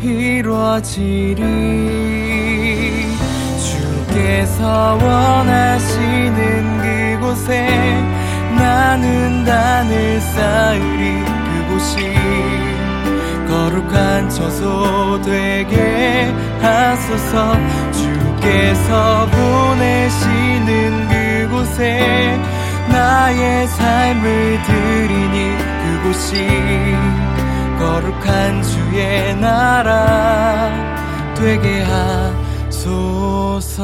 이루어지리. 0.00 1.42
주께서 3.62 4.98
원하시는 5.02 6.78
그곳에 7.18 7.66
나는 8.56 9.44
단을 9.44 10.20
쌓으리. 10.20 11.24
그곳이 11.68 12.14
거룩한 13.48 14.30
처소 14.30 15.20
되게 15.22 16.32
하소서. 16.60 17.56
주께서 17.92 19.26
보내시는 19.26 21.08
그곳에 21.08 22.38
나의 22.90 23.66
삶을 23.68 24.62
드리니 24.62 25.56
그곳이 26.02 27.37
거룩한 27.88 28.62
주의 28.62 29.34
나라 29.36 30.68
되게 31.34 31.82
하소서 32.68 33.78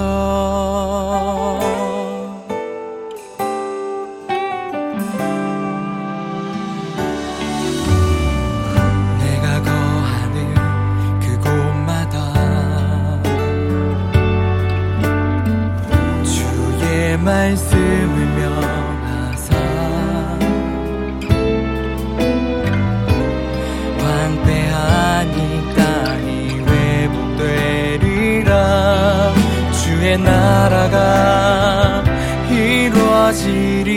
나라가 30.17 32.05
이루어지리. 32.51 33.95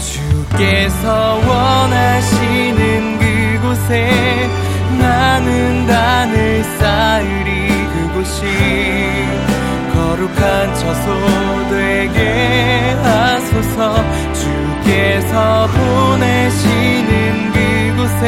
주께서 0.00 1.40
원하시는 1.46 3.18
그곳에 3.18 4.48
나는 4.98 5.86
단을 5.86 6.64
쌓으리. 6.78 7.68
그곳이 7.92 8.44
거룩한 9.92 10.74
처소 10.74 11.68
되게 11.70 12.94
하소서. 13.02 14.04
주께서 14.32 15.66
보내시는 15.66 17.52
그곳에 17.52 18.24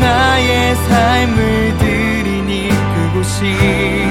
나의 0.00 0.74
삶을 0.74 1.78
드리니 1.78 2.68
그곳이 2.68 4.01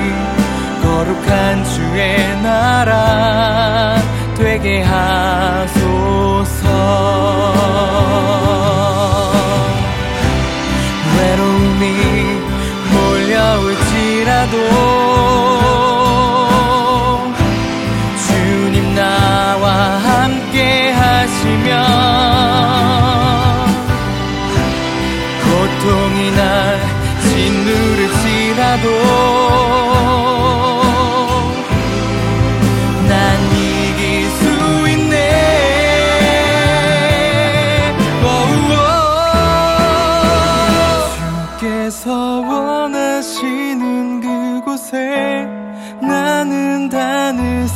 거룩한 1.02 1.64
주의 1.66 2.42
나라 2.44 3.98
되게 4.38 4.84
하소서. 4.84 6.52
외로움이 11.18 11.86
몰려올지라도 12.94 14.56
주님 18.28 18.94
나와 18.94 19.72
함께 19.98 20.92
하시면 20.92 21.72
고통이 25.42 26.32
날 26.36 26.80
짓누를지라도 27.24 28.90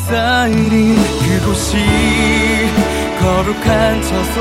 쌓으리 0.08 0.96
그곳이 1.26 1.78
거룩한 3.20 4.02
처소 4.02 4.36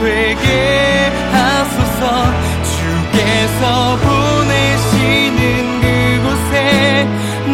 되게 0.00 1.12
하소서. 1.32 2.32
주께서 2.74 3.96
보내시는 3.98 5.40
그곳에 5.80 7.04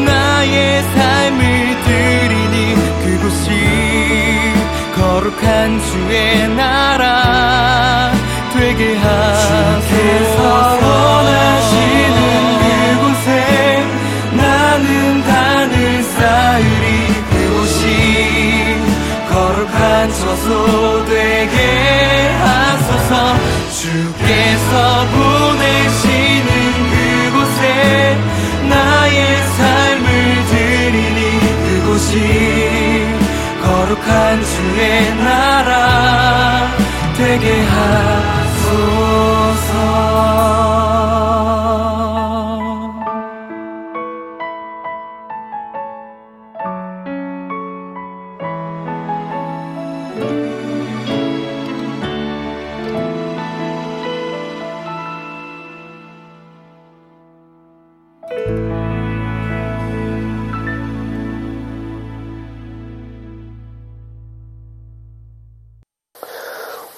나의 0.04 0.82
삶을 0.82 1.40
드리니 1.84 2.56
그곳이 3.04 3.48
거룩한 4.96 5.80
주의 5.80 6.48
나라 6.54 7.89
되게 8.80 8.96
하소서 8.96 10.38
원하시는 10.80 12.18
그곳에 12.62 13.28
나는 14.32 15.22
단을 15.22 16.02
쌓으리 16.02 16.88
거룩한 19.28 20.10
처소 20.10 21.04
되게 21.04 21.58
하소서. 22.40 23.10
주께서 23.80 24.72
보내시는 25.12 26.48
그곳에 26.90 27.60
나의 28.66 29.18
삶을 29.58 30.04
드리니 30.48 31.20
그곳이 31.82 32.12
거룩한 33.62 34.42
주의 34.42 35.14
나라 35.16 36.66
되게 37.18 37.60
하소서 37.60 38.39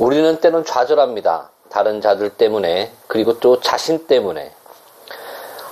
우리는 0.02 0.40
때론 0.40 0.64
좌절합니다. 0.64 1.52
다른 1.72 2.02
자들 2.02 2.28
때문에, 2.28 2.92
그리고 3.06 3.40
또 3.40 3.58
자신 3.60 4.06
때문에. 4.06 4.52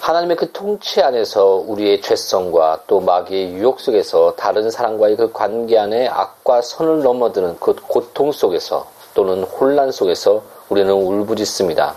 하나님의 0.01 0.37
그 0.39 0.51
통치 0.51 1.03
안에서 1.03 1.63
우리의 1.67 2.01
죄성과 2.01 2.85
또 2.87 3.01
마귀의 3.01 3.53
유혹 3.53 3.81
속에서 3.81 4.35
다른 4.35 4.71
사람과의 4.71 5.17
그 5.17 5.31
관계 5.31 5.79
안에 5.79 6.09
악과 6.09 6.63
선을 6.63 7.03
넘어드는 7.03 7.59
그 7.61 7.77
고통 7.87 8.33
속에서 8.33 8.87
또는 9.13 9.43
혼란 9.43 9.93
속에서 9.93 10.43
우리는 10.71 10.91
울부짖습니다. 10.91 11.95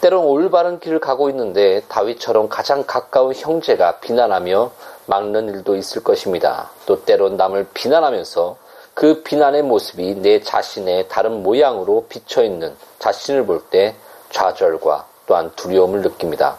때론 0.00 0.24
올바른 0.24 0.80
길을 0.80 1.00
가고 1.00 1.28
있는데 1.28 1.82
다윗처럼 1.88 2.48
가장 2.48 2.84
가까운 2.86 3.34
형제가 3.34 3.98
비난하며 3.98 4.70
막는 5.04 5.50
일도 5.50 5.76
있을 5.76 6.02
것입니다. 6.02 6.70
또 6.86 7.04
때론 7.04 7.36
남을 7.36 7.68
비난하면서 7.74 8.56
그 9.00 9.22
비난의 9.22 9.62
모습이 9.62 10.16
내 10.16 10.42
자신의 10.42 11.08
다른 11.08 11.42
모양으로 11.42 12.04
비쳐 12.10 12.44
있는 12.44 12.76
자신을 12.98 13.46
볼 13.46 13.62
때 13.70 13.94
좌절과 14.28 15.06
또한 15.24 15.50
두려움을 15.56 16.02
느낍니다. 16.02 16.58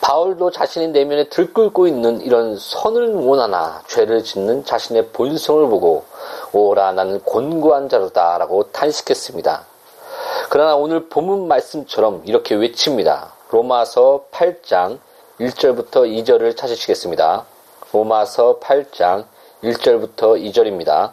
바울도 0.00 0.50
자신의 0.50 0.88
내면에 0.88 1.28
들끓고 1.28 1.86
있는 1.86 2.20
이런 2.22 2.56
선을 2.58 3.14
원하나 3.14 3.84
죄를 3.86 4.24
짓는 4.24 4.64
자신의 4.64 5.10
본성을 5.10 5.68
보고 5.68 6.04
오라 6.52 6.90
나는 6.90 7.20
곤고한 7.20 7.88
자로다 7.88 8.38
라고 8.38 8.64
탄식했습니다. 8.72 9.64
그러나 10.50 10.74
오늘 10.74 11.08
본문 11.08 11.46
말씀처럼 11.46 12.22
이렇게 12.24 12.56
외칩니다. 12.56 13.32
로마서 13.50 14.24
8장 14.32 14.98
1절부터 15.38 16.24
2절을 16.24 16.56
찾으시겠습니다. 16.56 17.44
로마서 17.92 18.58
8장 18.58 19.26
1절부터 19.62 20.40
2절입니다. 20.52 21.12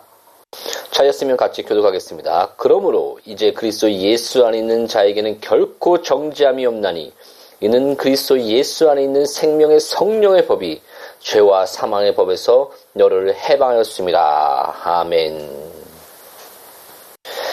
차였으면 0.91 1.37
같이 1.37 1.63
교독하겠습니다. 1.63 2.53
그러므로 2.57 3.19
이제 3.25 3.51
그리스도 3.51 3.91
예수 3.91 4.45
안에 4.45 4.59
있는 4.59 4.87
자에게는 4.87 5.41
결코 5.41 6.01
정지함이 6.01 6.65
없나니 6.65 7.13
이는 7.61 7.95
그리스도 7.95 8.39
예수 8.41 8.89
안에 8.89 9.03
있는 9.03 9.25
생명의 9.25 9.79
성령의 9.79 10.45
법이 10.45 10.81
죄와 11.19 11.65
사망의 11.65 12.13
법에서 12.15 12.71
너를 12.91 13.33
해방하였습니다. 13.33 14.81
아멘. 14.83 15.71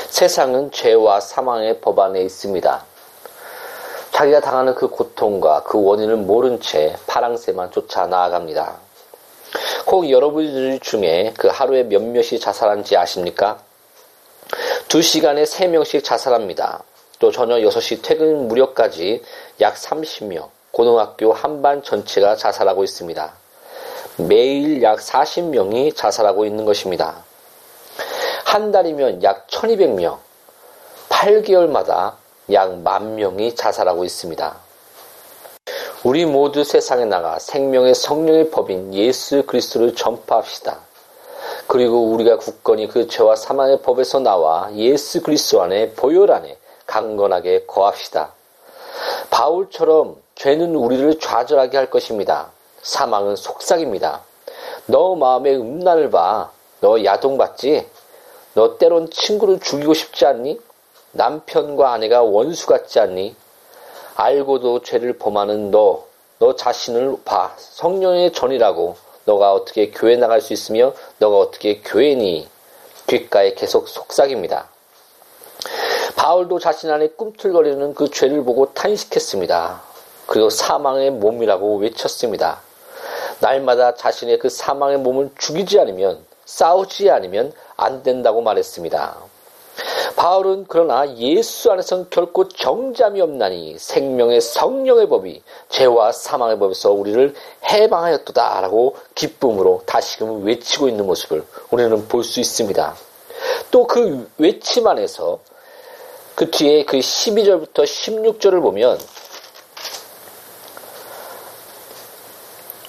세상은 0.08 0.72
죄와 0.72 1.20
사망의 1.20 1.80
법 1.80 2.00
안에 2.00 2.20
있습니다. 2.22 2.84
자기가 4.10 4.40
당하는 4.40 4.74
그 4.74 4.88
고통과 4.88 5.62
그 5.62 5.82
원인을 5.82 6.16
모른 6.16 6.60
채 6.60 6.96
파랑새만 7.06 7.70
쫓아 7.70 8.06
나아갑니다. 8.06 8.89
혹 9.86 10.10
여러분 10.10 10.78
중에 10.80 11.32
그 11.36 11.48
하루에 11.48 11.84
몇 11.84 12.02
몇이 12.02 12.38
자살한지 12.38 12.96
아십니까? 12.96 13.58
두 14.88 15.02
시간에 15.02 15.44
세 15.44 15.68
명씩 15.68 16.04
자살합니다. 16.04 16.82
또 17.18 17.30
저녁 17.30 17.58
6시 17.58 18.00
퇴근 18.02 18.48
무렵까지 18.48 19.22
약 19.60 19.74
30명, 19.74 20.48
고등학교 20.70 21.32
한반 21.32 21.82
전체가 21.82 22.36
자살하고 22.36 22.82
있습니다. 22.82 23.32
매일 24.28 24.82
약 24.82 24.98
40명이 24.98 25.94
자살하고 25.94 26.44
있는 26.44 26.64
것입니다. 26.64 27.24
한 28.44 28.72
달이면 28.72 29.22
약 29.22 29.46
1200명, 29.48 30.18
8개월마다 31.08 32.14
약만 32.52 33.14
명이 33.14 33.54
자살하고 33.54 34.04
있습니다. 34.04 34.69
우리 36.02 36.24
모두 36.24 36.64
세상에 36.64 37.04
나가 37.04 37.38
생명의 37.38 37.94
성령의 37.94 38.50
법인 38.50 38.94
예수 38.94 39.42
그리스도를 39.42 39.94
전파합시다. 39.94 40.78
그리고 41.66 42.06
우리가 42.12 42.38
굳건히 42.38 42.88
그 42.88 43.06
죄와 43.06 43.36
사망의 43.36 43.82
법에서 43.82 44.20
나와 44.20 44.74
예수 44.76 45.22
그리스도 45.22 45.60
안에 45.60 45.90
보혈 45.92 46.32
안에 46.32 46.56
강건하게 46.86 47.66
거합시다. 47.66 48.32
바울처럼 49.28 50.16
죄는 50.36 50.74
우리를 50.74 51.18
좌절하게 51.18 51.76
할 51.76 51.90
것입니다. 51.90 52.50
사망은 52.80 53.36
속삭입니다. 53.36 54.22
너 54.86 55.14
마음의 55.16 55.58
음란을 55.58 56.08
봐. 56.08 56.50
너 56.80 57.04
야동받지? 57.04 57.86
너 58.54 58.78
때론 58.78 59.10
친구를 59.10 59.60
죽이고 59.60 59.92
싶지 59.92 60.24
않니? 60.24 60.58
남편과 61.12 61.92
아내가 61.92 62.22
원수 62.22 62.66
같지 62.66 63.00
않니? 63.00 63.36
알고도 64.20 64.82
죄를 64.82 65.14
범하는 65.14 65.70
너, 65.70 66.04
너 66.38 66.54
자신을 66.54 67.16
봐. 67.24 67.54
성령의 67.56 68.34
전이라고. 68.34 68.96
너가 69.24 69.54
어떻게 69.54 69.90
교회 69.90 70.16
나갈 70.16 70.42
수 70.42 70.52
있으며 70.52 70.92
너가 71.18 71.38
어떻게 71.38 71.80
교회니? 71.80 72.46
귓가에 73.06 73.54
계속 73.54 73.88
속삭입니다. 73.88 74.68
바울도 76.16 76.58
자신 76.58 76.90
안에 76.90 77.08
꿈틀거리는 77.16 77.94
그 77.94 78.10
죄를 78.10 78.44
보고 78.44 78.74
탄식했습니다. 78.74 79.82
그리고 80.26 80.50
사망의 80.50 81.12
몸이라고 81.12 81.78
외쳤습니다. 81.78 82.60
날마다 83.40 83.94
자신의 83.94 84.38
그 84.38 84.50
사망의 84.50 84.98
몸을 84.98 85.30
죽이지 85.38 85.80
않으면 85.80 86.26
싸우지 86.44 87.10
않으면 87.10 87.54
안 87.76 88.02
된다고 88.02 88.42
말했습니다. 88.42 89.29
바울은 90.20 90.66
그러나 90.68 91.10
예수 91.16 91.72
안에서는 91.72 92.08
결코 92.10 92.46
정잠이 92.46 93.22
없나니 93.22 93.76
생명의 93.78 94.42
성령의 94.42 95.08
법이 95.08 95.42
죄와 95.70 96.12
사망의 96.12 96.58
법에서 96.58 96.92
우리를 96.92 97.34
해방하였도다라고 97.64 98.96
기쁨으로 99.14 99.82
다시금 99.86 100.44
외치고 100.44 100.88
있는 100.88 101.06
모습을 101.06 101.42
우리는 101.70 102.06
볼 102.06 102.22
수 102.22 102.38
있습니다. 102.38 102.96
또 103.70 103.86
그 103.86 104.30
외침 104.36 104.86
안에서 104.86 105.38
그 106.34 106.50
뒤에 106.50 106.84
그 106.84 106.98
12절부터 106.98 107.84
16절을 107.84 108.60
보면 108.60 108.98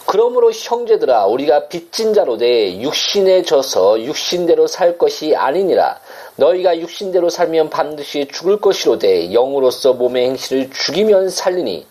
그러므로 0.05 0.51
형제들아 0.51 1.27
우리가 1.27 1.69
빚진 1.69 2.13
자로 2.13 2.35
돼 2.37 2.81
육신에 2.81 3.43
져서 3.43 4.01
육신대로 4.01 4.67
살 4.67 4.97
것이 4.97 5.33
아니니라 5.33 6.01
너희가 6.35 6.79
육신대로 6.79 7.29
살면 7.29 7.69
반드시 7.69 8.27
죽을 8.27 8.59
것이로되 8.59 9.31
영으로서 9.33 9.93
몸의 9.93 10.29
행실을 10.29 10.71
죽이면 10.71 11.29
살리니 11.29 11.85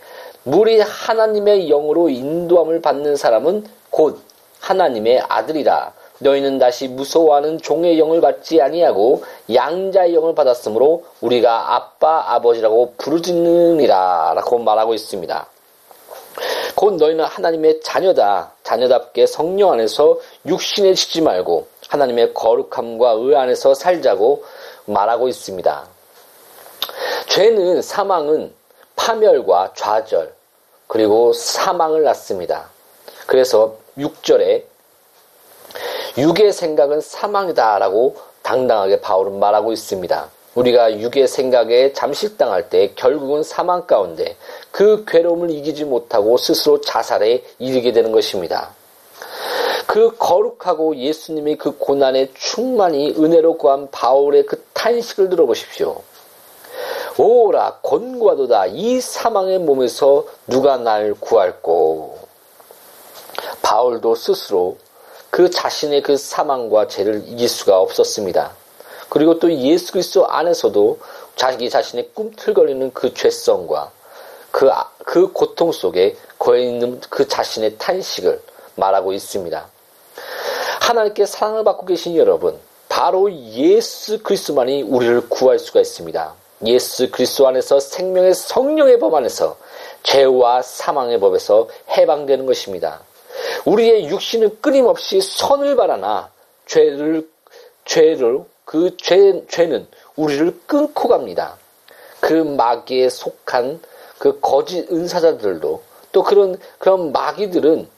물이 0.45 0.81
하나님의 0.81 1.69
영으로 1.69 2.09
인도함을 2.09 2.81
받는 2.81 3.17
사람은 3.17 3.67
곧 3.91 4.21
하나님의 4.61 5.23
아들이라 5.29 5.93
너희는 6.21 6.59
다시 6.59 6.89
무서워하는 6.89 7.59
종의 7.59 7.99
영을 7.99 8.21
받지 8.21 8.61
아니하고 8.61 9.25
양자의 9.53 10.15
영을 10.15 10.35
받았으므로 10.35 11.05
우리가 11.21 11.75
아빠 11.75 12.35
아버지라고 12.35 12.95
부르짖느니라 12.99 14.35
라고 14.35 14.59
말하고 14.59 14.95
있습니다. 14.95 15.47
곧 16.75 16.95
너희는 16.97 17.25
하나님의 17.25 17.81
자녀다. 17.83 18.53
자녀답게 18.63 19.27
성령 19.27 19.73
안에서 19.73 20.19
육신에 20.47 20.95
지지 20.95 21.23
말고 21.23 21.67
하나님의 21.91 22.35
거룩함과 22.35 23.13
의 23.19 23.37
안에서 23.37 23.75
살자고 23.75 24.45
말하고 24.87 25.29
있습니다. 25.29 25.89
죄는 27.29 27.83
사망은 27.83 28.53
파멸과 28.95 29.73
좌절 29.77 30.33
그리고 30.87 31.33
사망을 31.33 32.03
낳습니다. 32.05 32.71
그래서 33.27 33.77
6절에 33.99 34.65
육의 36.19 36.53
생각은 36.53 37.01
사망이다라고 37.01 38.17
당당하게 38.43 39.01
바울은 39.01 39.39
말하고 39.39 39.73
있습니다. 39.73 40.31
우리가 40.55 40.99
육의 40.99 41.29
생각에 41.29 41.93
잠식당할 41.93 42.69
때 42.69 42.93
결국은 42.95 43.43
사망 43.43 43.87
가운데 43.87 44.37
그 44.71 45.05
괴로움을 45.07 45.51
이기지 45.51 45.85
못하고 45.85 46.37
스스로 46.37 46.81
자살에 46.81 47.45
이르게 47.59 47.93
되는 47.93 48.11
것입니다. 48.11 48.75
그 49.91 50.17
거룩하고 50.17 50.95
예수님의 50.95 51.57
그 51.57 51.77
고난에 51.77 52.31
충만히 52.35 53.11
은혜로 53.11 53.59
구한 53.59 53.91
바울의 53.91 54.47
그 54.47 54.65
탄식을 54.73 55.31
들어보십시오. 55.31 56.01
오라 57.19 57.81
권과도다 57.83 58.67
이 58.67 59.01
사망의 59.01 59.59
몸에서 59.59 60.27
누가 60.47 60.77
날 60.77 61.15
구할꼬. 61.15 62.17
바울도 63.63 64.15
스스로 64.15 64.79
그 65.29 65.51
자신의 65.51 66.03
그 66.03 66.17
사망과 66.17 66.87
죄를 66.87 67.25
이길 67.27 67.49
수가 67.49 67.81
없었습니다. 67.81 68.53
그리고 69.09 69.41
또 69.41 69.53
예수 69.53 69.91
그리스도 69.91 70.29
안에서도 70.29 71.01
자기 71.35 71.69
자신의 71.69 72.11
꿈틀거리는 72.15 72.93
그 72.95 73.13
죄성과 73.13 73.91
그, 74.53 74.71
아, 74.71 74.89
그 75.05 75.33
고통 75.33 75.73
속에 75.73 76.17
거해 76.39 76.63
있는 76.63 77.01
그 77.11 77.27
자신의 77.27 77.77
탄식을 77.79 78.41
말하고 78.77 79.13
있습니다. 79.13 79.80
하나님께 80.91 81.25
사랑을 81.25 81.63
받고 81.63 81.87
계신 81.87 82.17
여러분, 82.17 82.59
바로 82.89 83.33
예수 83.33 84.21
그리스도만이 84.25 84.83
우리를 84.83 85.29
구할 85.29 85.61
수가 85.61 85.79
있습니다. 85.81 86.35
예수 86.67 87.09
그리스도 87.13 87.47
안에서 87.47 87.79
생명의 87.79 88.35
성령의 88.35 88.99
법 88.99 89.15
안에서 89.15 89.57
죄와 90.03 90.63
사망의 90.63 91.21
법에서 91.21 91.69
해방되는 91.91 92.45
것입니다. 92.45 93.03
우리의 93.67 94.09
육신은 94.09 94.61
끊임없이 94.61 95.21
선을 95.21 95.77
바라나 95.77 96.29
죄를 96.67 97.29
죄를 97.85 98.41
그 98.65 98.97
죄, 98.97 99.47
죄는 99.47 99.87
우리를 100.17 100.61
끊고 100.67 101.09
갑니다. 101.09 101.57
그 102.19 102.33
마귀에 102.33 103.11
속한 103.11 103.81
그 104.19 104.41
거짓 104.41 104.91
은사자들도 104.91 105.83
또 106.11 106.23
그런 106.25 106.59
그런 106.79 107.13
마귀들은 107.13 107.89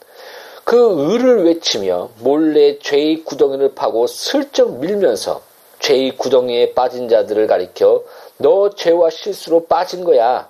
그 0.63 1.11
의를 1.11 1.45
외치며 1.45 2.09
몰래 2.19 2.79
죄의 2.79 3.23
구덩이를 3.23 3.75
파고 3.75 4.07
슬쩍 4.07 4.79
밀면서 4.79 5.41
죄의 5.79 6.17
구덩이에 6.17 6.73
빠진 6.73 7.09
자들을 7.09 7.47
가리켜 7.47 8.03
너 8.37 8.69
죄와 8.69 9.09
실수로 9.09 9.65
빠진 9.65 10.03
거야. 10.03 10.49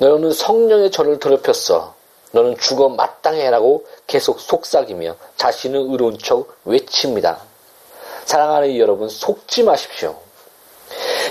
너는 0.00 0.32
성령의 0.32 0.90
전을 0.90 1.18
더럽혔어. 1.18 1.94
너는 2.32 2.56
죽어 2.56 2.88
마땅해라고 2.88 3.86
계속 4.06 4.40
속삭이며 4.40 5.16
자신은 5.36 5.92
의로운 5.92 6.18
척 6.18 6.48
외칩니다. 6.64 7.40
사랑하는 8.24 8.76
여러분 8.78 9.08
속지 9.08 9.62
마십시오. 9.62 10.18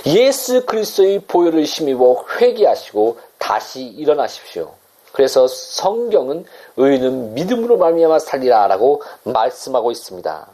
예수 0.05 0.65
그리스도의 0.65 1.19
보혈을 1.27 1.63
힘입어 1.63 2.25
회개하시고 2.39 3.19
다시 3.37 3.83
일어나십시오. 3.83 4.80
그래서 5.11 5.47
성경은 5.47 6.45
의인은 6.77 7.33
믿음으로 7.33 7.77
말미암아 7.77 8.19
살리라라고 8.19 9.01
말씀하고 9.23 9.91
있습니다. 9.91 10.47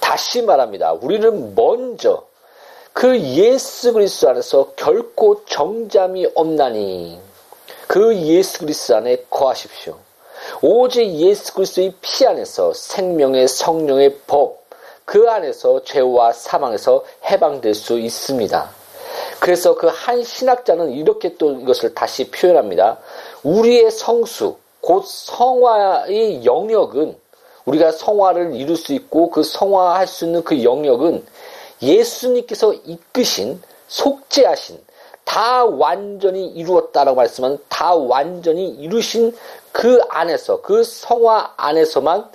다시 0.00 0.42
말합니다. 0.42 0.92
우리는 0.92 1.54
먼저 1.54 2.24
그 2.92 3.18
예수 3.18 3.92
그리스도 3.92 4.30
안에서 4.30 4.72
결코 4.76 5.44
정잠이 5.46 6.26
없나니 6.34 7.18
그 7.86 8.14
예수 8.16 8.60
그리스도 8.60 8.96
안에 8.96 9.24
거하십시오. 9.30 9.98
오직 10.60 11.06
예수 11.06 11.54
그리스도의 11.54 11.94
피 12.00 12.26
안에서 12.26 12.72
생명의 12.74 13.48
성령의 13.48 14.18
법 14.26 14.64
그 15.04 15.28
안에서 15.28 15.82
죄와 15.84 16.32
사망에서 16.32 17.04
해방될 17.30 17.74
수 17.74 17.98
있습니다. 17.98 18.70
그래서 19.40 19.74
그 19.74 19.88
한 19.88 20.22
신학자는 20.24 20.90
이렇게 20.90 21.36
또 21.36 21.52
이것을 21.52 21.94
다시 21.94 22.30
표현합니다. 22.30 22.98
우리의 23.44 23.90
성수, 23.90 24.56
곧 24.80 25.04
성화의 25.06 26.44
영역은 26.44 27.16
우리가 27.64 27.92
성화를 27.92 28.54
이룰 28.54 28.76
수 28.76 28.92
있고 28.92 29.30
그 29.30 29.42
성화할 29.42 30.06
수 30.06 30.24
있는 30.24 30.42
그 30.42 30.62
영역은 30.64 31.24
예수님께서 31.80 32.72
이끄신 32.72 33.62
속죄하신 33.88 34.78
다 35.24 35.64
완전히 35.64 36.46
이루었다라고 36.48 37.16
말씀하는 37.16 37.58
다 37.68 37.94
완전히 37.94 38.68
이루신 38.68 39.34
그 39.72 40.00
안에서 40.08 40.60
그 40.60 40.84
성화 40.84 41.54
안에서만 41.56 42.28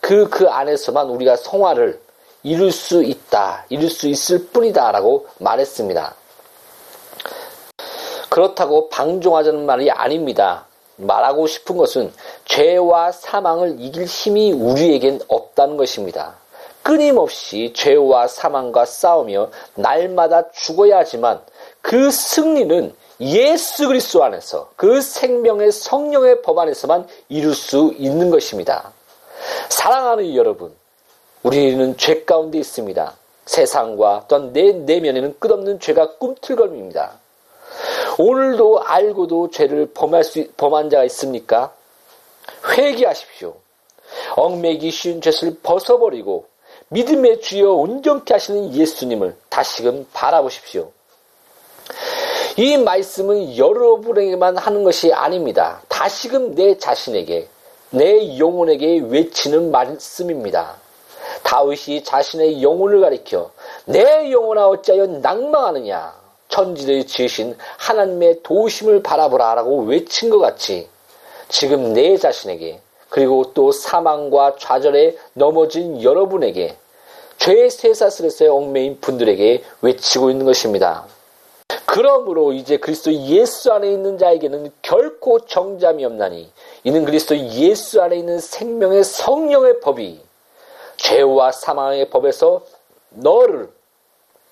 그그 0.00 0.28
그 0.30 0.48
안에서만 0.48 1.08
우리가 1.08 1.36
성화를 1.36 2.00
이룰 2.42 2.72
수 2.72 3.02
있다 3.02 3.66
이룰 3.68 3.90
수 3.90 4.08
있을 4.08 4.46
뿐이다라고 4.48 5.26
말했습니다. 5.38 6.14
그렇다고 8.28 8.88
방종하자는 8.88 9.66
말이 9.66 9.90
아닙니다. 9.90 10.66
말하고 10.96 11.46
싶은 11.46 11.76
것은 11.76 12.12
죄와 12.44 13.12
사망을 13.12 13.76
이길 13.78 14.04
힘이 14.04 14.52
우리에겐 14.52 15.20
없다는 15.28 15.76
것입니다. 15.76 16.34
끊임없이 16.82 17.72
죄와 17.74 18.28
사망과 18.28 18.84
싸우며 18.84 19.50
날마다 19.74 20.50
죽어야 20.52 20.98
하지만 20.98 21.40
그 21.82 22.10
승리는 22.10 22.94
예수 23.20 23.88
그리스도 23.88 24.24
안에서 24.24 24.70
그 24.76 25.00
생명의 25.00 25.72
성령의 25.72 26.42
법 26.42 26.58
안에서만 26.58 27.06
이룰 27.28 27.54
수 27.54 27.92
있는 27.98 28.30
것입니다. 28.30 28.92
사랑하는 29.68 30.34
여러분, 30.34 30.74
우리는 31.42 31.96
죄 31.96 32.24
가운데 32.24 32.58
있습니다. 32.58 33.16
세상과 33.44 34.24
또한 34.28 34.52
내 34.52 34.72
내면에는 34.72 35.38
끝없는 35.38 35.80
죄가 35.80 36.16
꿈틀거립니다. 36.18 37.18
오늘도 38.18 38.82
알고도 38.82 39.50
죄를 39.50 39.92
범할 39.94 40.24
수, 40.24 40.44
범한 40.56 40.90
자가 40.90 41.04
있습니까? 41.04 41.72
회개하십시오. 42.66 43.54
얽매기 44.36 44.90
쉬운 44.90 45.20
죄를 45.20 45.58
벗어버리고 45.62 46.46
믿음의 46.88 47.40
주여 47.40 47.72
온전케 47.72 48.34
하시는 48.34 48.74
예수님을 48.74 49.36
다시금 49.48 50.06
바라보십시오. 50.12 50.90
이 52.56 52.76
말씀은 52.76 53.56
여러분에게만 53.56 54.56
하는 54.56 54.82
것이 54.82 55.12
아닙니다. 55.12 55.80
다시금 55.88 56.56
내 56.56 56.76
자신에게, 56.76 57.48
내 57.90 58.36
영혼에게 58.36 59.00
외치는 59.08 59.70
말씀입니다. 59.70 60.76
다윗이 61.44 62.02
자신의 62.02 62.62
영혼을 62.62 63.00
가리켜 63.00 63.50
내 63.84 64.30
영혼아 64.32 64.66
어찌하여 64.66 65.06
낭망하느냐 65.06 66.27
천지를 66.48 67.06
지으신 67.06 67.56
하나님의 67.76 68.42
도심을 68.42 69.02
바라보라라고 69.02 69.82
외친 69.84 70.30
것 70.30 70.38
같이 70.38 70.88
지금 71.48 71.92
내 71.92 72.16
자신에게 72.16 72.80
그리고 73.08 73.52
또 73.54 73.72
사망과 73.72 74.56
좌절에 74.58 75.16
넘어진 75.32 76.02
여러분에게 76.02 76.76
죄의 77.38 77.70
쇠사슬에서 77.70 78.52
얽매인 78.52 79.00
분들에게 79.00 79.62
외치고 79.80 80.30
있는 80.30 80.44
것입니다. 80.44 81.06
그러므로 81.86 82.52
이제 82.52 82.76
그리스도 82.76 83.12
예수 83.12 83.72
안에 83.72 83.90
있는 83.90 84.18
자에게는 84.18 84.70
결코 84.82 85.40
정잠이 85.40 86.04
없나니 86.04 86.50
이는 86.84 87.04
그리스도 87.04 87.36
예수 87.36 88.02
안에 88.02 88.16
있는 88.16 88.38
생명의 88.40 89.04
성령의 89.04 89.80
법이 89.80 90.20
죄와 90.96 91.52
사망의 91.52 92.10
법에서 92.10 92.64
너를 93.10 93.70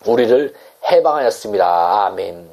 우리를 0.06 0.54
해방하였습니다. 0.90 2.06
아멘. 2.06 2.48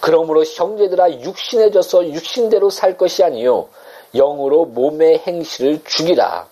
그러므로 0.00 0.44
형제들아 0.44 1.20
육신에 1.20 1.70
져서 1.70 2.08
육신대로 2.08 2.70
살 2.70 2.96
것이 2.96 3.24
아니요 3.24 3.68
영으로 4.14 4.66
몸의 4.66 5.18
행실을 5.26 5.82
죽이라. 5.84 6.46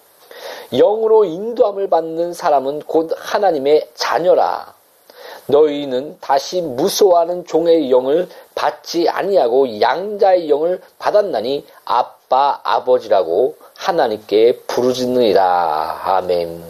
영으로 0.72 1.24
인도함을 1.24 1.90
받는 1.90 2.32
사람은 2.32 2.80
곧 2.86 3.10
하나님의 3.16 3.88
자녀라. 3.94 4.74
너희는 5.46 6.18
다시 6.20 6.62
무소하는 6.62 7.44
종의 7.44 7.90
영을 7.90 8.28
받지 8.54 9.08
아니하고 9.08 9.80
양자의 9.80 10.48
영을 10.48 10.80
받았나니 10.98 11.66
아빠 11.84 12.60
아버지라고 12.62 13.56
하나님께 13.76 14.60
부르짖느니라. 14.68 16.02
아멘. 16.04 16.62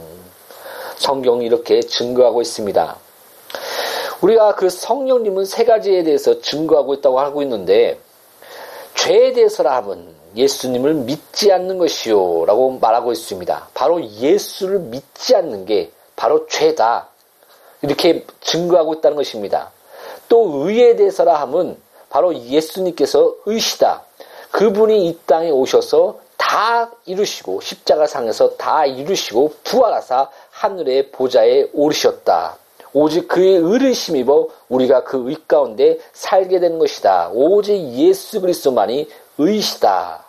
성경이 0.96 1.44
이렇게 1.44 1.80
증거하고 1.80 2.40
있습니다. 2.40 2.96
우리가 4.20 4.54
그 4.54 4.68
성령님은 4.68 5.44
세 5.44 5.64
가지에 5.64 6.02
대해서 6.02 6.40
증거하고 6.40 6.94
있다고 6.94 7.20
하고 7.20 7.42
있는데 7.42 7.98
죄에 8.94 9.32
대해서라 9.32 9.76
하면 9.76 10.14
예수님을 10.36 10.94
믿지 10.94 11.50
않는 11.52 11.78
것이요 11.78 12.44
라고 12.46 12.78
말하고 12.78 13.12
있습니다. 13.12 13.68
바로 13.74 14.04
예수를 14.04 14.78
믿지 14.78 15.34
않는 15.34 15.64
게 15.64 15.90
바로 16.16 16.46
죄다. 16.46 17.08
이렇게 17.82 18.26
증거하고 18.40 18.94
있다는 18.94 19.16
것입니다. 19.16 19.72
또 20.28 20.66
의에 20.66 20.96
대해서라 20.96 21.40
하면 21.42 21.76
바로 22.10 22.34
예수님께서 22.34 23.34
의시다. 23.46 24.04
그분이 24.50 25.06
이 25.06 25.18
땅에 25.26 25.50
오셔서 25.50 26.18
다 26.36 26.90
이루시고 27.06 27.60
십자가상에서 27.60 28.56
다 28.56 28.84
이루시고 28.84 29.54
부활하사 29.64 30.28
하늘의 30.50 31.10
보좌에 31.10 31.68
오르셨다. 31.72 32.58
오직 32.92 33.28
그의 33.28 33.56
의를 33.56 33.92
힘입어 33.92 34.48
우리가 34.68 35.04
그 35.04 35.28
의 35.28 35.36
가운데 35.46 35.98
살게 36.12 36.60
되는 36.60 36.78
것이다. 36.78 37.30
오직 37.32 37.74
예수 37.94 38.40
그리스도만이 38.40 39.08
의시다. 39.38 40.24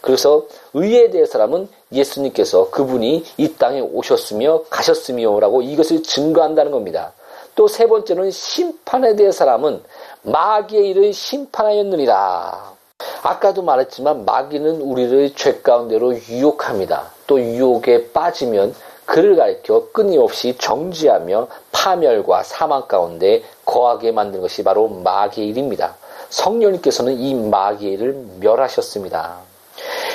그래서 0.00 0.44
의에 0.74 1.10
대해서라면 1.10 1.68
예수님께서 1.92 2.70
그분이 2.70 3.24
이 3.38 3.52
땅에 3.54 3.80
오셨으며 3.80 4.64
가셨으며라고 4.68 5.62
이것을 5.62 6.02
증거한다는 6.02 6.72
겁니다. 6.72 7.12
또 7.54 7.68
세 7.68 7.86
번째는 7.86 8.30
심판에 8.30 9.14
대해서라면 9.16 9.82
마귀의 10.22 10.90
일을 10.90 11.12
심판하였느니라. 11.12 12.74
아까도 13.22 13.62
말했지만 13.62 14.24
마귀는 14.24 14.80
우리를 14.80 15.34
죄 15.34 15.60
가운데로 15.60 16.14
유혹합니다. 16.28 17.12
또 17.26 17.40
유혹에 17.40 18.10
빠지면 18.12 18.74
그를 19.06 19.36
가리켜 19.36 19.88
끊임없이 19.92 20.56
정지하며 20.58 21.48
파멸과 21.72 22.42
사망 22.42 22.86
가운데 22.88 23.42
거하게 23.64 24.12
만든 24.12 24.40
것이 24.40 24.62
바로 24.62 24.88
마귀의 24.88 25.48
일입니다. 25.48 25.96
성령님께서는 26.30 27.14
이 27.18 27.34
마귀의 27.34 27.92
일을 27.94 28.12
멸하셨습니다. 28.40 29.38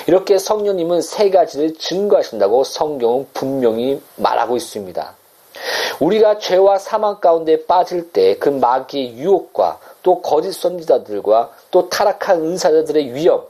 이렇게 0.07 0.37
성령님은 0.37 1.01
세 1.01 1.29
가지를 1.29 1.75
증거하신다고 1.75 2.63
성경은 2.63 3.27
분명히 3.33 4.01
말하고 4.15 4.57
있습니다. 4.57 5.15
우리가 5.99 6.39
죄와 6.39 6.77
사망 6.77 7.19
가운데 7.19 7.65
빠질 7.65 8.11
때 8.11 8.37
그 8.39 8.49
마귀의 8.49 9.17
유혹과 9.17 9.79
또 10.01 10.21
거짓 10.21 10.53
선지자들과 10.53 11.51
또 11.71 11.89
타락한 11.89 12.41
은사자들의 12.41 13.13
위험, 13.13 13.43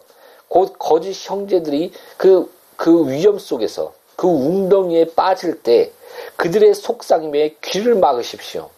곧 0.48 0.76
거짓 0.80 1.30
형제들이 1.30 1.92
그, 2.18 2.52
그 2.76 3.08
위험 3.10 3.38
속에서 3.38 3.94
그 4.20 4.28
웅덩이에 4.28 5.14
빠질 5.16 5.64
때 5.64 5.94
그들의 6.36 6.76
속삭임에 6.76 7.56
귀를 7.62 7.96
막으십시오. 7.96 8.70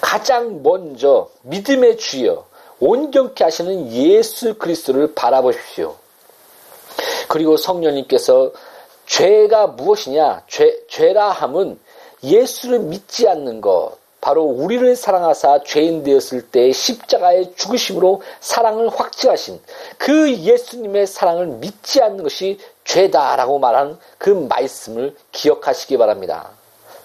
가장 0.00 0.62
먼저 0.62 1.28
믿음의 1.42 1.98
주여 1.98 2.46
온전케 2.78 3.44
하시는 3.44 3.92
예수 3.92 4.54
그리스도를 4.54 5.14
바라보십시오. 5.14 5.96
그리고 7.28 7.58
성령님께서 7.58 8.52
죄가 9.04 9.66
무엇이냐? 9.66 10.44
죄, 10.46 10.74
죄라 10.88 11.32
함은 11.32 11.78
예수를 12.22 12.78
믿지 12.78 13.28
않는 13.28 13.60
것. 13.60 13.98
바로 14.22 14.44
우리를 14.44 14.96
사랑하사 14.96 15.62
죄인 15.64 16.02
되었을 16.04 16.50
때 16.50 16.72
십자가의 16.72 17.54
죽으심으로 17.56 18.22
사랑을 18.40 18.88
확증하신 18.88 19.60
그 19.96 20.34
예수님의 20.36 21.06
사랑을 21.06 21.46
믿지 21.46 22.02
않는 22.02 22.22
것이 22.22 22.58
죄다라고 22.84 23.58
말한 23.58 23.98
그 24.18 24.30
말씀을 24.30 25.16
기억하시기 25.32 25.96
바랍니다. 25.98 26.50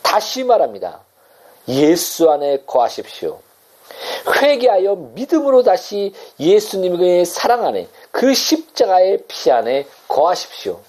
다시 0.02 0.44
말합니다. 0.44 1.02
예수 1.68 2.30
안에 2.30 2.64
거하십시오. 2.66 3.40
회개하여 4.42 4.96
믿음으로 5.14 5.64
다시 5.64 6.14
예수님의 6.40 7.26
사랑 7.26 7.66
안에 7.66 7.88
그 8.12 8.34
십자가의 8.34 9.24
피 9.28 9.52
안에 9.52 9.86
거하십시오. 10.08 10.80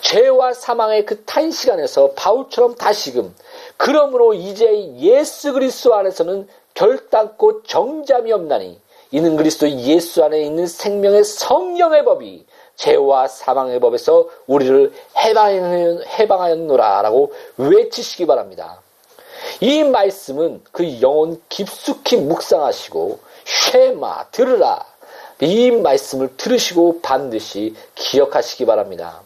죄와 0.00 0.54
사망의 0.54 1.06
그탄 1.06 1.50
시간에서 1.50 2.12
바울처럼 2.16 2.74
다시금 2.74 3.34
그러므로 3.76 4.34
이제 4.34 4.66
예수 4.96 5.52
그리스도 5.52 5.94
안에서는 5.94 6.48
결단코 6.74 7.62
정잠이 7.62 8.32
없나니 8.32 8.80
이는 9.12 9.36
그리스도 9.36 9.68
예수 9.70 10.24
안에 10.24 10.42
있는 10.42 10.66
생명의 10.66 11.24
성령의 11.24 12.04
법이 12.04 12.46
죄와 12.80 13.28
사망의 13.28 13.78
법에서 13.78 14.28
우리를 14.46 14.92
해방하였노라 16.18 17.02
라고 17.02 17.32
외치시기 17.58 18.26
바랍니다. 18.26 18.80
이 19.60 19.84
말씀은 19.84 20.62
그 20.72 21.00
영혼 21.00 21.40
깊숙이 21.48 22.16
묵상하시고 22.16 23.20
쉐마 23.44 24.30
들으라 24.30 24.84
이 25.40 25.70
말씀을 25.70 26.36
들으시고 26.36 27.00
반드시 27.02 27.74
기억하시기 27.94 28.66
바랍니다. 28.66 29.20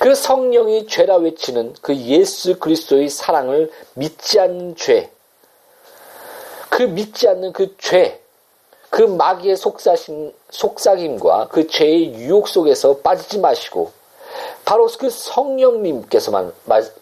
그 0.00 0.14
성령이 0.14 0.86
죄라 0.86 1.16
외치는 1.16 1.74
그 1.80 1.94
예수 1.96 2.58
그리스도의 2.58 3.08
사랑을 3.08 3.70
믿지 3.94 4.38
않는 4.38 4.76
죄, 4.76 5.10
그 6.68 6.82
믿지 6.82 7.28
않는 7.28 7.52
그 7.52 7.76
죄, 7.78 8.20
그 8.96 9.02
마귀의 9.02 9.56
속삭임, 9.56 10.32
속삭임과 10.48 11.48
그 11.48 11.66
죄의 11.66 12.14
유혹 12.14 12.48
속에서 12.48 12.96
빠지지 12.96 13.38
마시고 13.40 13.92
바로 14.64 14.88
그 14.98 15.10
성령님께서만 15.10 16.50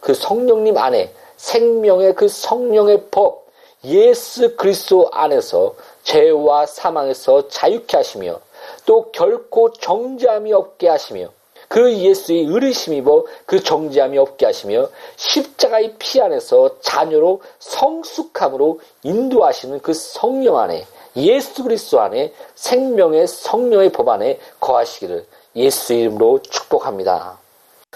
그 0.00 0.12
성령님 0.12 0.76
안에 0.76 1.14
생명의 1.36 2.16
그 2.16 2.26
성령의 2.26 3.04
법 3.12 3.46
예수 3.84 4.56
그리스도 4.56 5.08
안에서 5.12 5.76
죄와 6.02 6.66
사망에서 6.66 7.46
자유케 7.46 7.96
하시며 7.96 8.40
또 8.86 9.12
결코 9.12 9.70
정죄함이 9.70 10.52
없게 10.52 10.88
하시며 10.88 11.28
그 11.68 11.96
예수의 11.96 12.46
의리심 12.46 12.94
입어 12.94 13.24
그 13.46 13.62
정죄함이 13.62 14.18
없게 14.18 14.46
하시며 14.46 14.88
십자가의 15.14 15.94
피 16.00 16.20
안에서 16.20 16.80
자녀로 16.80 17.40
성숙함으로 17.60 18.80
인도하시는 19.04 19.78
그 19.78 19.94
성령 19.94 20.58
안에 20.58 20.84
예수 21.16 21.62
그리스도 21.62 22.00
안에 22.00 22.32
생명의 22.54 23.26
성령의 23.26 23.92
법 23.92 24.08
안에 24.08 24.38
거하시기를 24.60 25.26
예수 25.56 25.92
이름으로 25.94 26.40
축복합니다. 26.42 27.38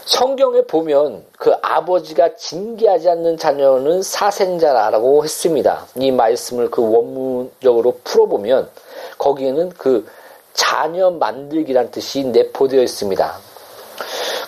성경에 0.04 0.62
보면 0.62 1.24
그 1.36 1.52
아버지가 1.60 2.36
징계하지 2.36 3.10
않는 3.10 3.36
자녀는 3.36 4.02
사생자라고 4.02 5.24
했습니다. 5.24 5.86
이 5.96 6.10
말씀을 6.12 6.70
그 6.70 6.80
원문적으로 6.82 7.98
풀어보면 8.04 8.70
거기에는 9.18 9.70
그 9.70 10.06
자녀 10.54 11.10
만들기란 11.10 11.90
뜻이 11.90 12.24
내포되어 12.24 12.82
있습니다. 12.82 13.38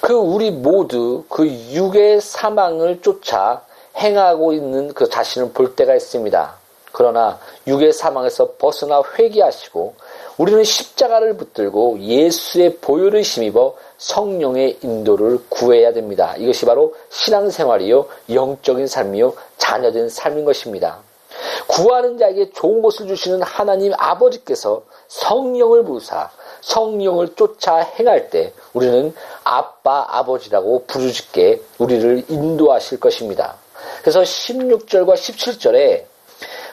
그 0.00 0.14
우리 0.14 0.50
모두 0.50 1.24
그 1.28 1.46
육의 1.46 2.20
사망을 2.20 3.02
쫓아 3.02 3.62
행하고 3.96 4.52
있는 4.52 4.94
그 4.94 5.08
자신을 5.08 5.50
볼 5.52 5.74
때가 5.74 5.94
있습니다. 5.94 6.59
그러나 6.92 7.38
육의 7.66 7.92
사망에서 7.92 8.52
벗어나 8.58 9.02
회개하시고 9.18 9.94
우리는 10.38 10.64
십자가를 10.64 11.36
붙들고 11.36 12.00
예수의 12.00 12.78
보혈을 12.78 13.22
힘입어 13.22 13.74
성령의 13.98 14.78
인도를 14.82 15.38
구해야 15.48 15.92
됩니다. 15.92 16.34
이것이 16.38 16.64
바로 16.64 16.94
신앙생활이요, 17.10 18.06
영적인 18.30 18.86
삶이요, 18.86 19.34
자녀된 19.58 20.08
삶인 20.08 20.44
것입니다. 20.44 21.00
구하는 21.66 22.18
자에게 22.18 22.50
좋은 22.52 22.82
것을 22.82 23.06
주시는 23.06 23.42
하나님 23.42 23.92
아버지께서 23.96 24.82
성령을 25.08 25.84
부사 25.84 26.30
성령을 26.62 27.34
쫓아 27.36 27.76
행할 27.76 28.30
때 28.30 28.52
우리는 28.72 29.14
아빠 29.44 30.06
아버지라고 30.08 30.84
부르짖게 30.86 31.62
우리를 31.78 32.24
인도하실 32.28 33.00
것입니다. 33.00 33.56
그래서 34.00 34.22
16절과 34.22 35.14
17절에 35.14 36.04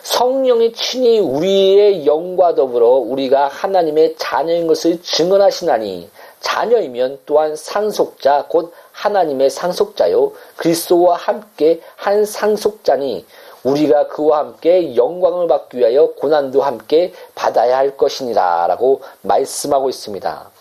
성령이 0.08 0.72
친히 0.72 1.20
우리의 1.20 2.06
영과 2.06 2.56
더불어 2.56 2.92
우리가 2.92 3.50
하나님의 3.50 4.16
자녀인 4.18 4.66
것을 4.66 5.02
증언하시나니 5.02 6.10
자녀이면 6.40 7.20
또한 7.26 7.58
상속자 7.58 8.46
곧 8.48 8.72
하나님의 8.94 9.50
상속자요 9.50 10.32
그리스도와 10.56 11.18
함께 11.18 11.82
한 11.98 12.24
상속자니 12.24 13.26
우리가 13.64 14.08
그와 14.08 14.40
함께 14.40 14.96
영광을 14.96 15.50
받기 15.50 15.78
위하여 15.78 16.14
고난도 16.14 16.62
함께 16.62 17.12
받아야 17.36 17.78
할 17.78 17.98
것이니라 17.98 18.68
라고 18.68 19.02
말씀하고 19.24 19.90
있습니다. 19.90 20.52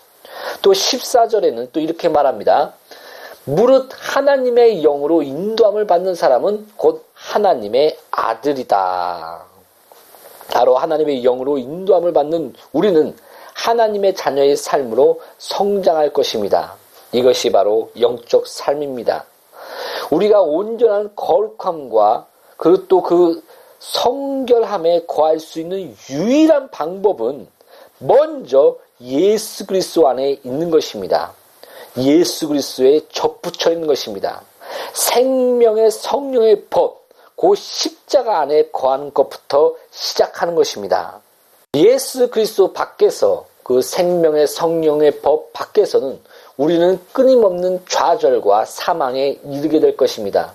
또 0.61 0.73
14절에는 0.73 1.69
또 1.73 1.79
이렇게 1.79 2.09
말합니다. 2.09 2.73
무릇 3.47 3.89
하나님의 3.93 4.83
영으로 4.83 5.23
인도함을 5.23 5.87
받는 5.87 6.17
사람은 6.17 6.67
곧 6.77 7.05
하나님의 7.15 7.97
아들이다. 8.11 9.45
바로 10.51 10.77
하나님의 10.77 11.23
영으로 11.23 11.57
인도함을 11.57 12.13
받는 12.13 12.55
우리는 12.73 13.17
하나님의 13.55 14.17
자녀의 14.17 14.57
삶으로 14.57 15.21
성장할 15.39 16.13
것입니다. 16.13 16.75
이것이 17.13 17.53
바로 17.53 17.91
영적 18.01 18.49
삶입니다. 18.49 19.25
우리가 20.11 20.43
온전한 20.43 21.13
거룩함과 21.15 22.27
그리고 22.57 22.87
또 22.89 23.01
그 23.01 23.43
성결함에 23.79 25.05
거할 25.07 25.39
수 25.39 25.61
있는 25.61 25.95
유일한 26.11 26.71
방법은 26.71 27.47
먼저 27.99 28.77
예수 29.01 29.67
그리스도 29.67 30.09
안에 30.09 30.41
있는 30.43 30.71
것입니다. 30.71 31.35
예수 31.99 32.49
그리스도에 32.49 33.01
접붙여 33.11 33.73
있는 33.73 33.87
것입니다. 33.87 34.43
생명의 34.93 35.91
성령의 35.91 36.65
법, 36.71 37.07
그 37.37 37.55
십자가 37.55 38.41
안에 38.41 38.71
거하는 38.71 39.13
것부터 39.13 39.75
시작하는 39.91 40.55
것입니다. 40.55 41.21
예수 41.75 42.31
그리스도 42.31 42.73
밖에서 42.73 43.47
그 43.63 43.83
생명의 43.83 44.47
성령의 44.47 45.21
법 45.21 45.53
밖에서는 45.53 46.21
우리는 46.57 46.99
끊임없는 47.13 47.83
좌절과 47.89 48.65
사망에 48.65 49.39
이르게 49.45 49.81
될 49.81 49.97
것입니다. 49.97 50.55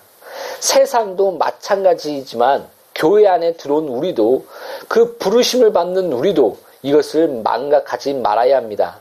세상도 0.59 1.31
마찬가지이지만 1.33 2.67
교회 2.95 3.27
안에 3.27 3.53
들어온 3.53 3.87
우리도 3.87 4.45
그 4.87 5.17
부르심을 5.17 5.73
받는 5.73 6.11
우리도 6.13 6.57
이것을 6.83 7.41
망각하지 7.43 8.15
말아야 8.15 8.57
합니다. 8.57 8.99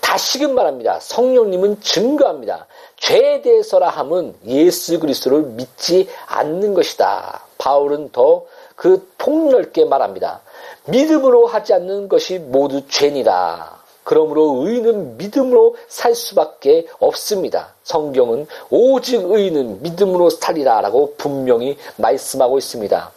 다시금 0.00 0.54
말합니다. 0.54 1.00
성령님은 1.00 1.80
증거합니다. 1.80 2.66
죄에 2.96 3.42
대해서라 3.42 3.88
함은 3.88 4.34
예수 4.46 4.98
그리스도를 4.98 5.42
믿지 5.42 6.08
않는 6.26 6.74
것이다. 6.74 7.42
바울은 7.58 8.10
더 8.12 8.46
그 8.76 9.08
폭넓게 9.18 9.84
말합니다. 9.84 10.40
믿음으로 10.86 11.46
하지 11.46 11.72
않는 11.74 12.08
것이 12.08 12.38
모두 12.38 12.86
죄니라. 12.88 13.82
그러므로 14.02 14.64
의인은 14.66 15.16
믿음으로 15.16 15.76
살 15.88 16.14
수밖에 16.14 16.86
없습니다. 16.98 17.74
성경은 17.84 18.46
오직 18.68 19.24
의인은 19.24 19.82
믿음으로 19.82 20.28
살리라 20.28 20.82
라고 20.82 21.14
분명히 21.16 21.78
말씀하고 21.96 22.58
있습니다. 22.58 23.12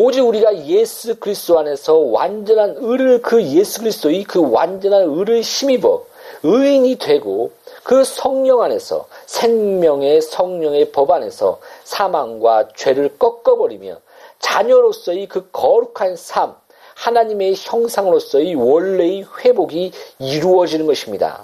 오직 0.00 0.20
우리가 0.20 0.56
예수 0.66 1.16
그리스도 1.16 1.58
안에서 1.58 1.96
완전한 1.96 2.76
의를 2.78 3.20
그 3.20 3.42
예수 3.42 3.80
그리스도의 3.80 4.22
그 4.22 4.38
완전한 4.48 5.02
의를 5.02 5.40
힘입어 5.40 6.04
의인이 6.44 6.98
되고 6.98 7.50
그 7.82 8.04
성령 8.04 8.62
안에서 8.62 9.08
생명의 9.26 10.22
성령의 10.22 10.92
법 10.92 11.10
안에서 11.10 11.58
사망과 11.82 12.68
죄를 12.76 13.18
꺾어버리며 13.18 13.96
자녀로서의 14.38 15.26
그 15.26 15.50
거룩한 15.50 16.14
삶, 16.14 16.54
하나님의 16.94 17.56
형상으로서의 17.56 18.54
원래의 18.54 19.26
회복이 19.40 19.90
이루어지는 20.20 20.86
것입니다. 20.86 21.42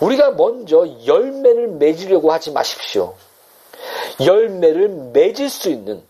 우리가 0.00 0.30
먼저 0.30 0.88
열매를 1.04 1.68
맺으려고 1.68 2.32
하지 2.32 2.50
마십시오. 2.50 3.12
열매를 4.24 4.88
맺을 5.12 5.50
수 5.50 5.68
있는 5.68 6.02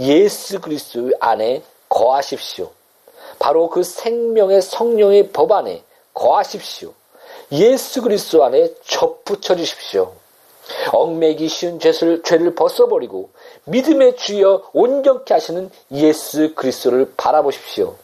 예수 0.00 0.60
그리스도 0.60 1.10
안에 1.20 1.62
거하십시오. 1.88 2.70
바로 3.38 3.68
그 3.68 3.82
생명의 3.82 4.62
성령의 4.62 5.28
법 5.30 5.52
안에 5.52 5.82
거하십시오. 6.14 6.92
예수 7.52 8.02
그리스도 8.02 8.44
안에 8.44 8.74
접붙여 8.82 9.54
주십시오. 9.54 10.12
얽매기 10.92 11.48
쉬운 11.48 11.78
죄를, 11.78 12.22
죄를 12.22 12.54
벗어버리고 12.54 13.30
믿음의 13.64 14.16
주여 14.16 14.70
온전케 14.72 15.34
하시는 15.34 15.70
예수 15.92 16.54
그리스도를 16.54 17.12
바라보십시오. 17.16 17.96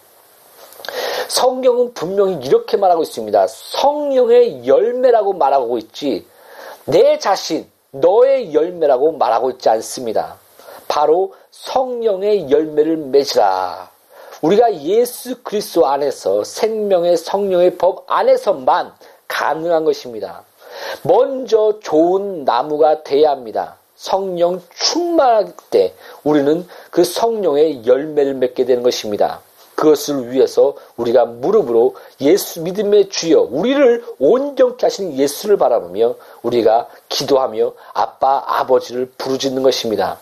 성경은 1.29 1.95
분명히 1.95 2.45
이렇게 2.45 2.77
말하고 2.77 3.03
있습니다. 3.03 3.47
성령의 3.49 4.67
열매라고 4.67 5.33
말하고 5.33 5.79
있지 5.79 6.27
내 6.85 7.19
자신, 7.19 7.71
너의 7.91 8.55
열매라고 8.55 9.13
말하고 9.13 9.51
있지 9.51 9.69
않습니다. 9.69 10.39
바로 10.97 11.35
성령의 11.51 12.51
열매를 12.51 12.97
맺으라. 12.97 13.91
우리가 14.41 14.75
예수 14.77 15.43
그리스도 15.43 15.87
안에서 15.87 16.43
생명의 16.43 17.19
성령의 17.19 17.77
법 17.77 18.05
안에서만 18.07 18.95
가능한 19.29 19.85
것입니다. 19.85 20.45
먼저 21.03 21.81
좋은 21.83 22.47
나무가 22.47 23.03
돼야 23.03 23.33
합니다. 23.33 23.77
성령 23.95 24.63
충만할 24.75 25.53
때 25.69 25.93
우리는 26.25 26.67
그 26.91 27.05
성령의 27.05 27.85
열매를 27.85 28.33
맺게 28.33 28.65
되는 28.65 28.83
것입니다. 28.83 29.43
그것을 29.75 30.31
위해서 30.31 30.77
우리가 30.97 31.27
무릎으로 31.27 31.95
예수 32.23 32.63
믿음의 32.63 33.11
주여 33.11 33.49
우리를 33.51 34.03
온전케 34.19 34.87
하시는 34.87 35.15
예수를 35.19 35.59
바라보며 35.59 36.15
우리가 36.41 36.89
기도하며 37.11 37.75
아빠 37.93 38.43
아버지를 38.47 39.11
부르짖는 39.19 39.63
것입니다. 39.63 40.19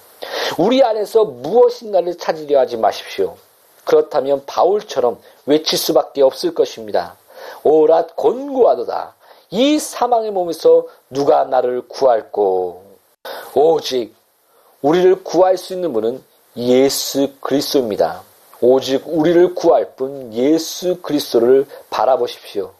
우리 0.58 0.82
안에서 0.82 1.24
무엇인가를 1.24 2.16
찾으려 2.18 2.60
하지 2.60 2.76
마십시오. 2.76 3.36
그렇다면 3.84 4.42
바울처럼 4.46 5.20
외칠 5.46 5.78
수밖에 5.78 6.22
없을 6.22 6.54
것입니다. 6.54 7.16
오라 7.62 8.06
곤고하도다. 8.14 9.14
이 9.50 9.78
사망의 9.78 10.30
몸에서 10.30 10.86
누가 11.10 11.44
나를 11.44 11.86
구할꼬? 11.88 12.82
오직 13.54 14.14
우리를 14.82 15.22
구할 15.22 15.56
수 15.56 15.72
있는 15.74 15.92
분은 15.92 16.22
예수 16.56 17.32
그리스도입니다. 17.40 18.22
오직 18.60 19.02
우리를 19.06 19.54
구할 19.54 19.94
뿐 19.94 20.32
예수 20.32 21.00
그리스도를 21.02 21.66
바라보십시오. 21.90 22.72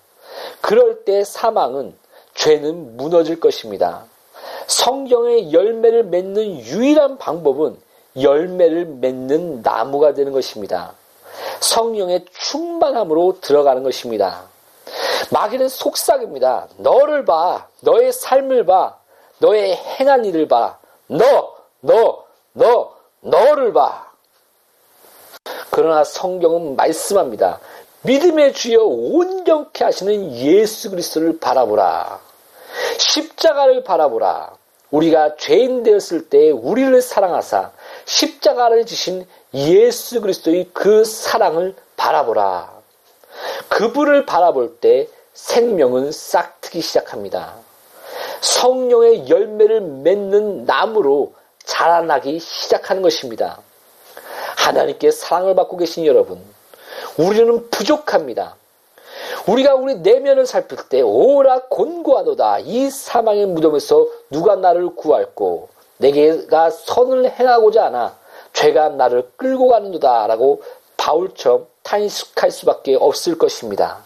그럴 0.61 1.05
때 1.05 1.25
사망은 1.25 1.95
죄는 2.35 2.97
무너질 2.97 3.39
것입니다. 3.41 4.05
성경의 4.67 5.53
열매를 5.53 6.05
맺는 6.05 6.61
유일한 6.61 7.19
방법은 7.19 7.77
열매를 8.21 8.87
맺는 8.87 9.63
나무가 9.63 10.15
되는 10.15 10.33
것입니다. 10.33 10.95
성령의 11.61 12.27
충만함으로 12.33 13.39
들어가는 13.41 13.83
것입니다. 13.83 14.45
마귀는 15.31 15.69
속삭입니다. 15.69 16.69
너를 16.77 17.25
봐. 17.25 17.67
너의 17.81 18.13
삶을 18.13 18.67
봐. 18.67 18.97
너의 19.39 19.75
행한 19.75 20.25
일을 20.25 20.49
봐. 20.49 20.79
너, 21.07 21.55
너, 21.81 22.25
너, 22.53 22.95
너를 23.21 23.73
봐. 23.73 24.13
그러나 25.71 26.05
성경은 26.05 26.77
말씀합니다. 26.77 27.59
믿음의 28.03 28.53
주여 28.53 28.83
온전케 28.83 29.83
하시는 29.83 30.33
예수 30.37 30.91
그리스도를 30.91 31.41
바라보라. 31.41 32.21
십자가를 32.99 33.85
바라보라. 33.85 34.53
우리가 34.91 35.37
죄인 35.37 35.83
되었을 35.83 36.29
때 36.29 36.51
우리를 36.51 37.01
사랑하사 37.03 37.73
십자가를 38.05 38.87
지신 38.87 39.27
예수 39.53 40.21
그리스도의 40.21 40.71
그 40.73 41.05
사랑을 41.05 41.75
바라보라. 41.97 42.73
그분을 43.69 44.25
바라볼 44.27 44.77
때 44.77 45.09
생명은 45.33 46.13
싹트기 46.13 46.81
시작합니다. 46.81 47.55
성령의 48.41 49.29
열매를 49.29 49.81
맺는 49.81 50.65
나무로 50.65 51.35
자라나기 51.65 52.39
시작하는 52.39 53.03
것입니다. 53.03 53.59
하나님께 54.57 55.11
사랑을 55.11 55.55
받고 55.55 55.77
계신 55.77 56.07
여러분, 56.07 56.41
우리는 57.17 57.69
부족합니다. 57.71 58.57
우리가 59.47 59.75
우리 59.75 59.97
내면을 59.97 60.47
살필 60.47 60.79
때 60.89 61.03
오라 61.03 61.65
곤고하도다 61.69 62.61
이 62.61 62.89
사망의 62.91 63.47
무덤에서 63.47 64.07
누가 64.31 64.57
나를 64.57 64.95
구할꼬 64.95 65.69
내게가 65.99 66.71
선을 66.71 67.31
행하고자 67.31 67.87
하나 67.87 68.17
죄가 68.55 68.91
나를 68.91 69.31
끌고 69.37 69.69
가는도다라고 69.69 70.63
바울처럼 70.97 71.67
탄식할 71.83 72.51
수밖에 72.51 72.95
없을 72.95 73.37
것입니다. 73.37 74.03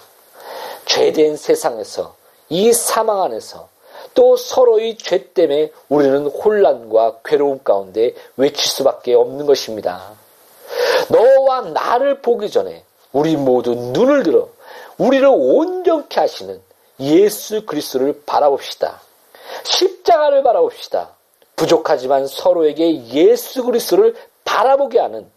죄된 0.86 1.36
세상에서 1.36 2.16
이 2.48 2.72
사망 2.72 3.22
안에서 3.22 3.68
또 4.14 4.36
서로의 4.36 4.96
죄 4.96 5.32
때문에 5.32 5.70
우리는 5.88 6.26
혼란과 6.26 7.18
괴로움 7.24 7.60
가운데 7.62 8.14
외칠 8.36 8.66
수밖에 8.66 9.14
없는 9.14 9.46
것입니다. 9.46 10.12
너와 11.08 11.60
나를 11.60 12.20
보기 12.20 12.50
전에 12.50 12.82
우리 13.12 13.36
모두 13.36 13.74
눈을 13.74 14.22
들어 14.24 14.48
우리를 14.98 15.26
온전케 15.30 16.20
하시는 16.20 16.60
예수 17.00 17.64
그리스도를 17.64 18.22
바라봅시다. 18.26 19.00
십자가를 19.62 20.42
바라봅시다. 20.42 21.10
부족하지만 21.56 22.26
서로에게 22.26 23.06
예수 23.06 23.64
그리스도를 23.64 24.14
바라보게 24.44 24.98
하는 24.98 25.30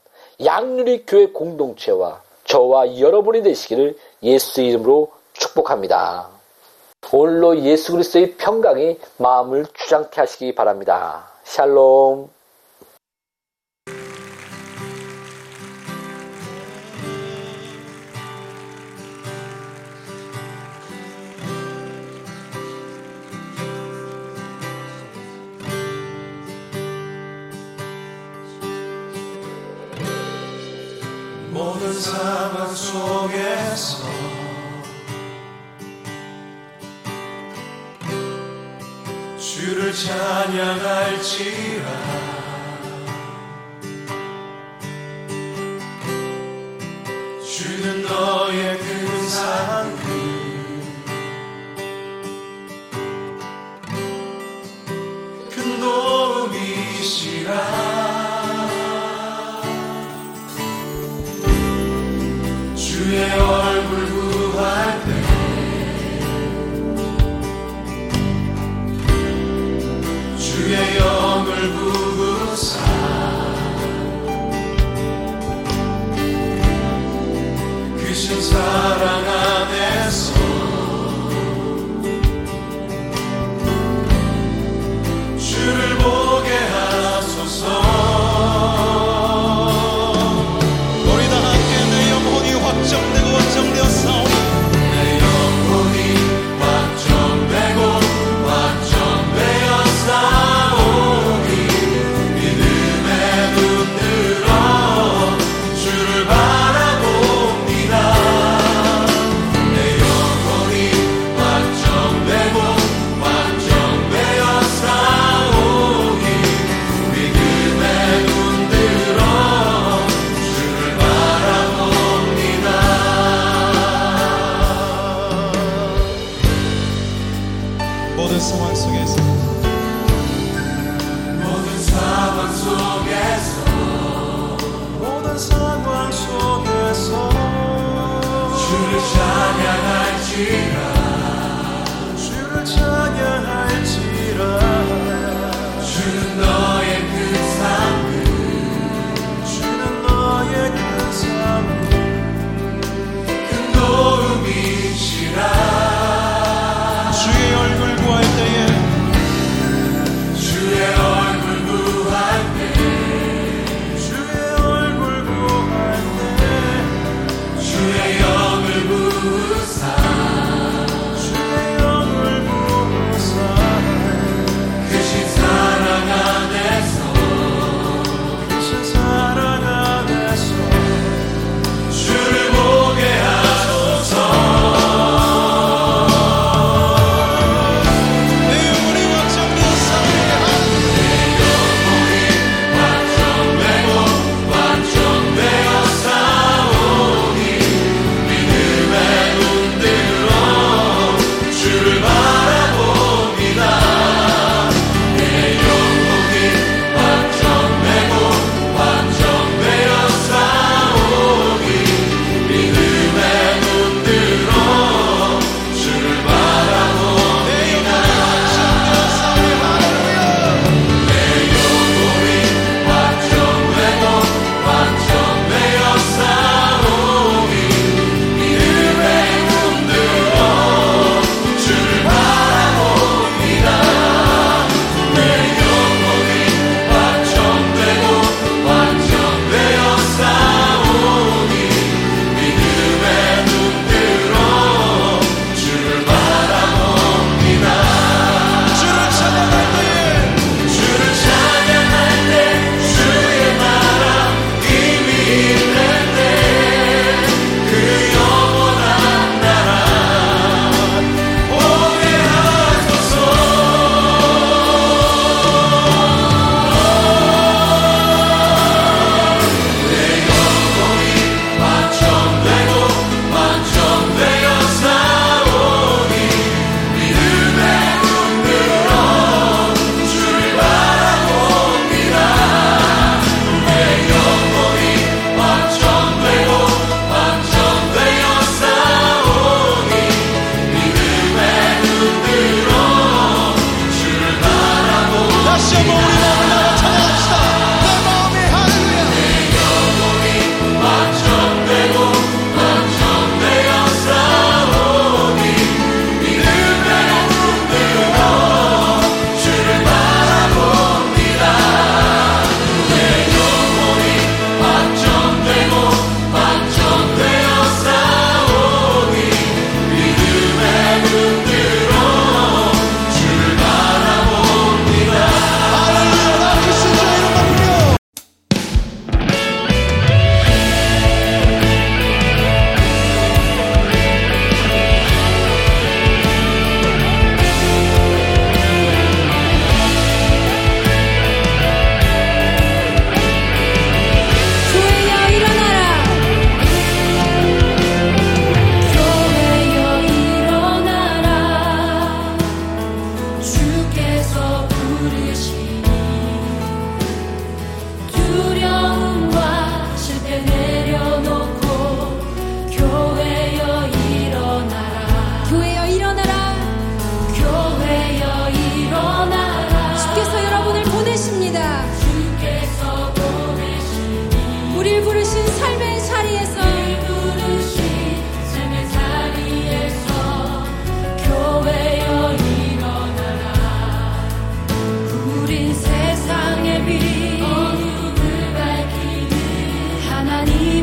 양률이 0.44 1.06
교회 1.06 1.28
공동체와 1.28 2.22
저와 2.46 3.00
여러분이 3.00 3.44
되시기를 3.44 3.98
예수 4.24 4.62
이름으로 4.62 5.12
축복합니다. 5.34 6.30
오늘로 7.12 7.60
예수 7.60 7.92
그리스도의 7.92 8.36
평강이 8.38 9.00
마음을 9.18 9.66
주장케 9.74 10.22
하시기 10.22 10.56
바랍니다. 10.56 11.28
샬롬. 11.44 12.30
속에서 32.76 34.04
주를 39.38 39.94
찬양할지라 39.94 41.32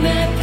me. 0.02 0.38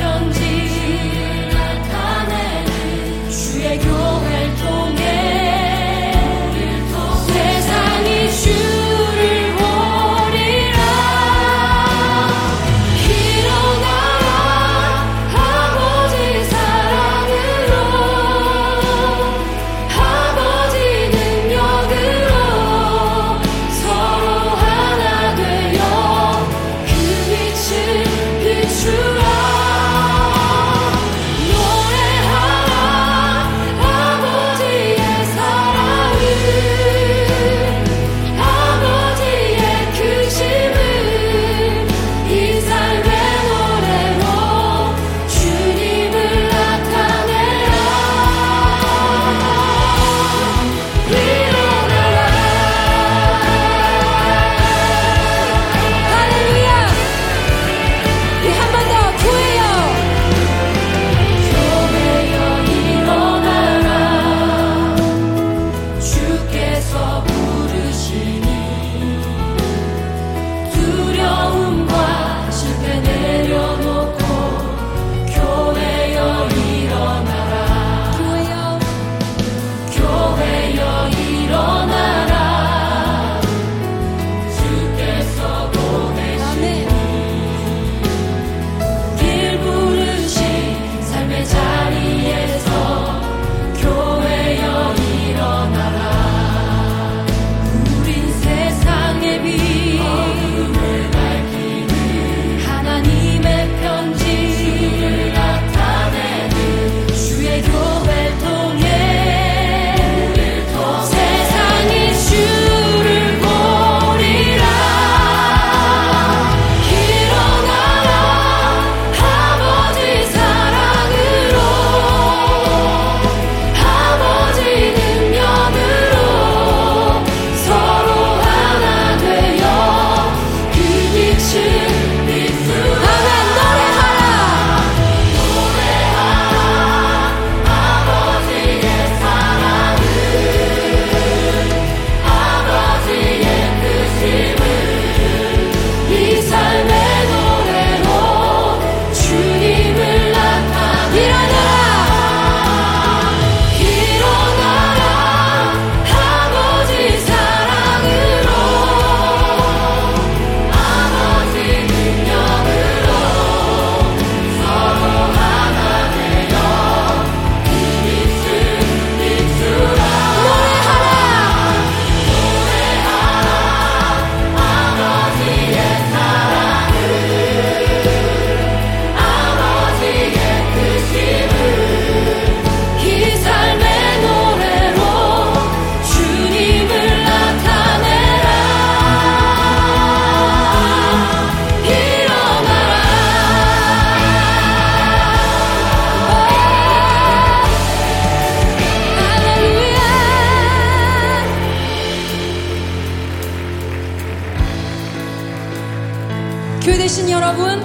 계신 207.15 207.29
여러분, 207.29 207.81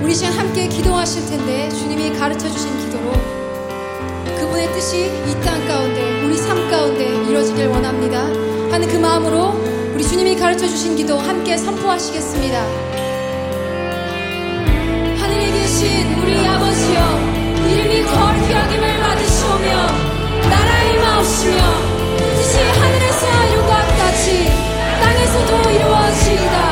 우리 0.00 0.14
시간 0.14 0.32
함께 0.34 0.68
기도하실 0.68 1.26
텐데 1.26 1.68
주님이 1.70 2.16
가르쳐 2.16 2.48
주신 2.48 2.78
기도로 2.78 3.10
그분의 4.38 4.72
뜻이 4.72 5.06
이 5.26 5.40
땅 5.44 5.66
가운데, 5.66 6.22
우리 6.22 6.36
삶 6.36 6.70
가운데 6.70 7.04
이루어지길 7.04 7.66
원합니다. 7.66 8.20
하는 8.70 8.86
그 8.86 8.96
마음으로 8.96 9.60
우리 9.94 10.04
주님이 10.04 10.36
가르쳐 10.36 10.68
주신 10.68 10.94
기도 10.94 11.18
함께 11.18 11.56
선포하시겠습니다. 11.56 12.60
하늘에 15.18 15.50
계신 15.50 16.14
우리 16.22 16.46
아버지여, 16.46 17.00
이름이 17.66 18.02
거룩히 18.04 18.52
여김을 18.52 19.00
받으시오며, 19.00 19.86
나라 20.50 20.84
임하옵시며, 20.84 21.56
뜻이 22.16 22.58
하늘에서 22.60 23.26
이루과 23.50 23.76
같이 23.98 24.46
땅에서도 25.02 25.70
이루어지이다. 25.72 26.67